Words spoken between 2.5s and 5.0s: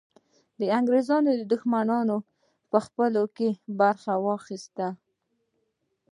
په ځپلو کې برخه واخیسته.